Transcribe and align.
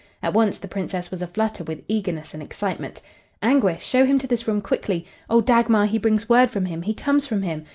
At 0.23 0.33
once 0.33 0.57
the 0.57 0.67
Princess 0.67 1.11
was 1.11 1.21
aflutter 1.21 1.63
with 1.63 1.83
eagerness 1.87 2.33
and 2.33 2.41
excitement. 2.41 3.03
"Anguish! 3.43 3.83
Show 3.85 4.03
him 4.03 4.17
to 4.17 4.25
this 4.25 4.47
room 4.47 4.59
quickly! 4.59 5.05
Oh, 5.29 5.41
Dagmar, 5.41 5.85
he 5.85 5.99
brings 5.99 6.27
word 6.27 6.49
from 6.49 6.65
him! 6.65 6.81
He 6.81 6.95
comes 6.95 7.27
from 7.27 7.43
him! 7.43 7.65